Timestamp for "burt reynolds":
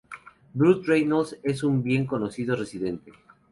0.55-1.37